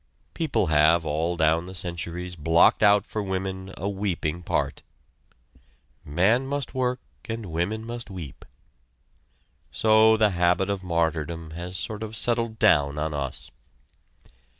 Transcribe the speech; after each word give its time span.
People 0.33 0.65
have 0.73 1.05
all 1.05 1.37
down 1.37 1.67
the 1.67 1.75
centuries 1.75 2.35
blocked 2.35 2.81
out 2.81 3.05
for 3.05 3.21
women 3.21 3.71
a 3.77 3.87
weeping 3.87 4.41
part. 4.41 4.81
"Man 6.03 6.47
must 6.47 6.73
work 6.73 6.99
and 7.25 7.45
women 7.45 7.85
must 7.85 8.09
weep." 8.09 8.43
So 9.69 10.17
the 10.17 10.31
habit 10.31 10.71
of 10.71 10.83
martyrdom 10.83 11.51
has 11.51 11.77
sort 11.77 12.01
of 12.01 12.15
settled 12.15 12.57
down 12.57 12.97
on 12.97 13.13
us. 13.13 13.51